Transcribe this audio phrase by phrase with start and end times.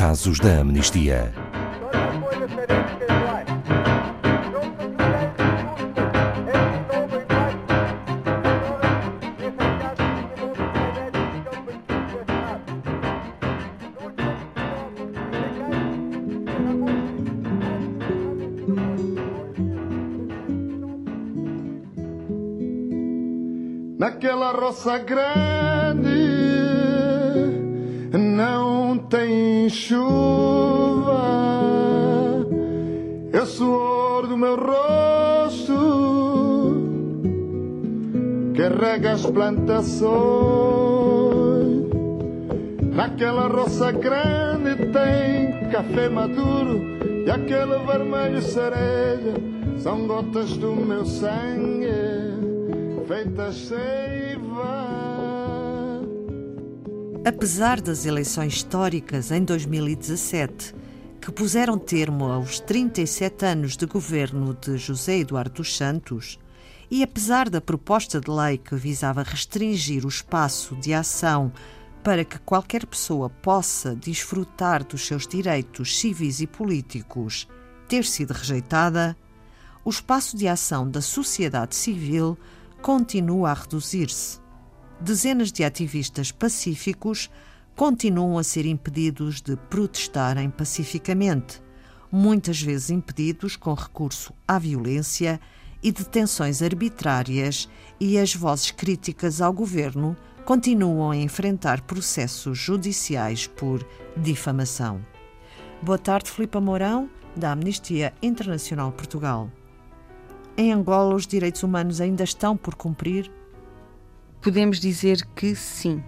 [0.00, 1.30] casos da amnistia.
[23.98, 26.08] Naquela roça grande
[28.18, 31.20] não tem chuva.
[33.32, 35.74] É o suor do meu rosto
[38.54, 40.10] que rega as plantações.
[42.92, 46.80] Naquela roça grande tem café maduro
[47.26, 49.34] e aquele vermelho cereja
[49.78, 52.30] são gotas do meu sangue
[53.10, 55.09] feitas seiva.
[57.22, 60.74] Apesar das eleições históricas em 2017,
[61.20, 66.38] que puseram termo aos 37 anos de governo de José Eduardo dos Santos,
[66.90, 71.52] e apesar da proposta de lei que visava restringir o espaço de ação
[72.02, 77.46] para que qualquer pessoa possa desfrutar dos seus direitos civis e políticos
[77.86, 79.14] ter sido rejeitada,
[79.84, 82.38] o espaço de ação da sociedade civil
[82.80, 84.39] continua a reduzir-se.
[85.00, 87.30] Dezenas de ativistas pacíficos
[87.74, 91.62] continuam a ser impedidos de protestarem pacificamente,
[92.12, 95.40] muitas vezes impedidos com recurso à violência
[95.82, 97.66] e detenções arbitrárias,
[97.98, 103.82] e as vozes críticas ao governo continuam a enfrentar processos judiciais por
[104.14, 105.00] difamação.
[105.80, 109.50] Boa tarde, Filipe Mourão, da Amnistia Internacional Portugal.
[110.58, 113.32] Em Angola, os direitos humanos ainda estão por cumprir?
[114.40, 116.02] Podemos dizer que sim,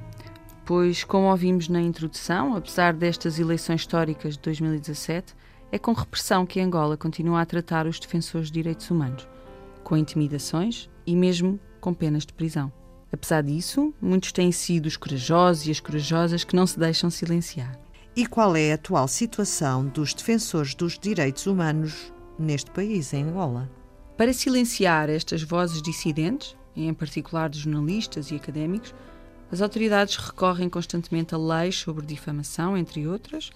[0.65, 5.35] pois, como ouvimos na introdução, apesar destas eleições históricas de 2017,
[5.71, 9.29] é com repressão que Angola continua a tratar os defensores de direitos humanos,
[9.85, 12.73] com intimidações e mesmo com penas de prisão.
[13.13, 17.79] Apesar disso, muitos têm sido os corajosos e as corajosas que não se deixam silenciar.
[18.17, 23.71] E qual é a atual situação dos defensores dos direitos humanos neste país, em Angola?
[24.17, 28.95] Para silenciar estas vozes dissidentes, em particular de jornalistas e académicos,
[29.51, 33.51] as autoridades recorrem constantemente a leis sobre difamação, entre outras,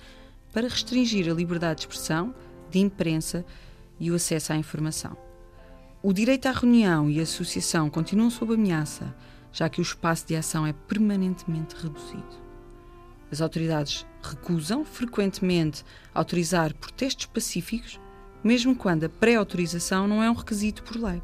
[0.53, 2.35] para restringir a liberdade de expressão,
[2.71, 3.45] de imprensa
[3.99, 5.17] e o acesso à informação.
[6.03, 9.15] O direito à reunião e associação continuam sob ameaça,
[9.53, 12.47] já que o espaço de ação é permanentemente reduzido.
[13.33, 15.85] As autoridades recusam frequentemente
[16.15, 17.99] autorizar protestos pacíficos
[18.47, 21.21] mesmo quando a pré-autorização não é um requisito por lei.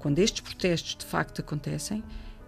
[0.00, 2.02] Quando estes protestos de facto acontecem,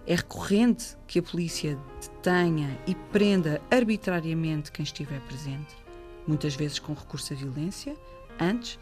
[0.06, 5.76] é recorrente que a polícia detenha e prenda arbitrariamente quem estiver presente,
[6.26, 7.94] muitas vezes com recurso à violência,
[8.40, 8.78] antes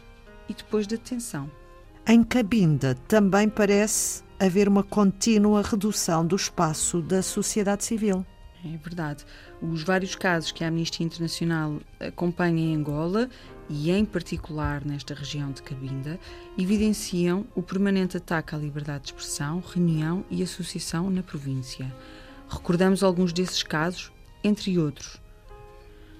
[0.47, 1.51] e depois da detenção.
[2.07, 8.25] Em Cabinda também parece haver uma contínua redução do espaço da sociedade civil.
[8.63, 9.25] É verdade.
[9.61, 13.29] Os vários casos que a Amnistia Internacional acompanha em Angola
[13.71, 16.19] e, em particular, nesta região de Cabinda,
[16.57, 21.91] evidenciam o permanente ataque à liberdade de expressão, reunião e associação na província.
[22.49, 24.11] Recordamos alguns desses casos,
[24.43, 25.21] entre outros.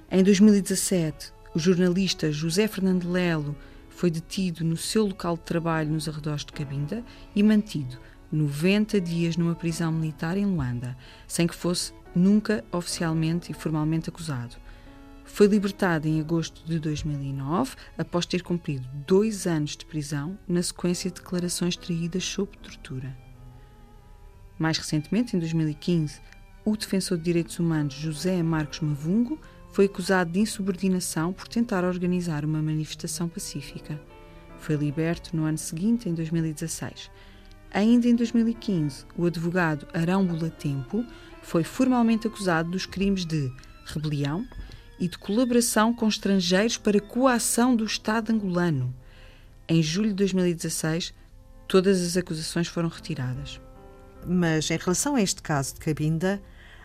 [0.10, 3.56] Em 2017, o jornalista José Fernando Lelo
[3.90, 7.04] foi detido no seu local de trabalho nos arredores de Cabinda
[7.36, 8.00] e mantido
[8.32, 10.98] 90 dias numa prisão militar em Luanda,
[11.28, 14.56] sem que fosse nunca oficialmente e formalmente acusado.
[15.34, 21.10] Foi libertado em agosto de 2009, após ter cumprido dois anos de prisão na sequência
[21.10, 23.18] de declarações traídas sob tortura.
[24.60, 26.20] Mais recentemente, em 2015,
[26.66, 29.40] o defensor de direitos humanos José Marcos Mavungo
[29.72, 34.00] foi acusado de insubordinação por tentar organizar uma manifestação pacífica.
[34.60, 37.10] Foi liberto no ano seguinte, em 2016.
[37.74, 41.06] Ainda em 2015, o advogado Arão Bulatempo
[41.42, 43.50] foi formalmente acusado dos crimes de
[43.86, 44.46] rebelião
[45.02, 48.94] e de colaboração com estrangeiros para coação do Estado angolano.
[49.68, 51.12] Em julho de 2016,
[51.68, 53.60] todas as acusações foram retiradas.
[54.28, 56.40] Mas em relação a este caso de Cabinda,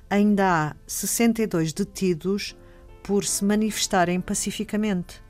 [0.08, 2.56] ainda há 62 detidos
[3.02, 5.22] por se manifestarem pacificamente.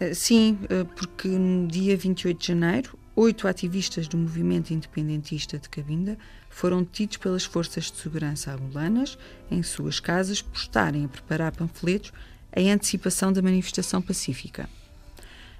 [0.00, 5.68] Eh, sim, eh, porque no dia 28 de janeiro, oito ativistas do movimento independentista de
[5.68, 6.16] Cabinda
[6.48, 9.18] foram detidos pelas forças de segurança angolanas
[9.50, 12.12] em suas casas por estarem a preparar panfletos
[12.54, 14.68] em antecipação da manifestação pacífica.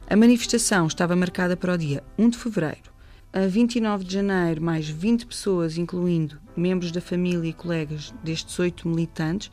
[0.08, 2.90] A manifestação estava marcada para o dia 1 de fevereiro.
[3.32, 8.88] A 29 de janeiro, mais 20 pessoas, incluindo membros da família e colegas destes oito
[8.88, 9.52] militantes,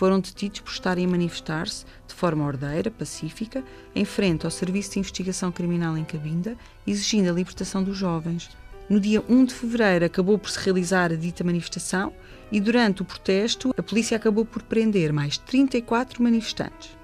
[0.00, 3.62] foram detidos por estarem a manifestar-se de forma ordeira, pacífica,
[3.94, 6.56] em frente ao Serviço de Investigação Criminal em Cabinda,
[6.86, 8.48] exigindo a libertação dos jovens.
[8.88, 12.14] No dia 1 de fevereiro acabou por se realizar a dita manifestação
[12.50, 16.96] e durante o protesto a polícia acabou por prender mais 34 manifestantes.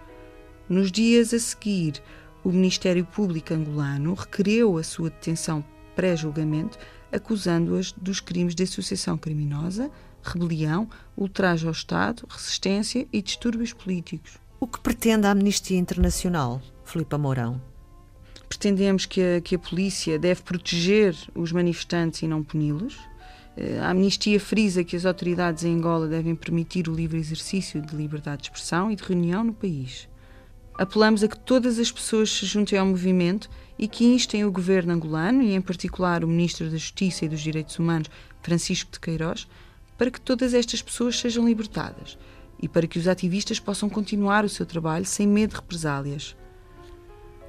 [0.67, 2.03] Nos dias a seguir,
[2.43, 5.63] o Ministério Público angolano requereu a sua detenção
[5.95, 6.79] pré-julgamento,
[7.13, 9.91] acusando-as dos crimes de associação criminosa,
[10.27, 14.39] rebelião, ultraje ao Estado, resistência e distúrbios políticos.
[14.59, 17.61] O que pretende a Amnistia Internacional, Filipe Mourão?
[18.49, 22.97] Pretendemos que a, que a polícia deve proteger os manifestantes e não puni-los.
[23.57, 27.95] Eh, a Amnistia frisa que as autoridades em Angola devem permitir o livre exercício de
[27.95, 30.09] liberdade de expressão e de reunião no país.
[30.79, 34.93] Apelamos a que todas as pessoas se juntem ao movimento e que instem o governo
[34.93, 38.11] angolano, e em particular o Ministro da Justiça e dos Direitos Humanos,
[38.43, 39.49] Francisco de Queiroz,
[39.97, 42.19] para que todas estas pessoas sejam libertadas
[42.61, 46.37] e para que os ativistas possam continuar o seu trabalho sem medo de represálias.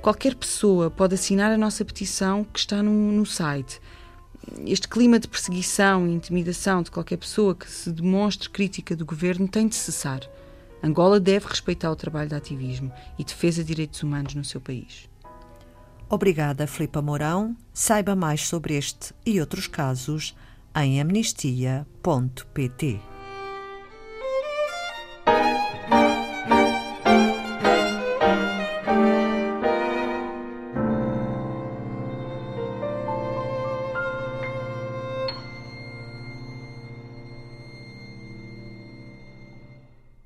[0.02, 3.82] Qualquer pessoa pode assinar a nossa petição que está no, no site.
[4.66, 9.48] Este clima de perseguição e intimidação de qualquer pessoa que se demonstre crítica do governo
[9.48, 10.22] tem de cessar.
[10.82, 15.10] Angola deve respeitar o trabalho de ativismo e defesa de direitos humanos no seu país.
[16.10, 17.58] Obrigada, Filipa Mourão.
[17.74, 20.36] Saiba mais sobre este e outros casos
[20.84, 23.17] em amnistia.pt.